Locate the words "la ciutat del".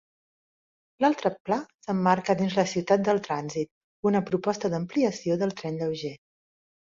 2.61-3.21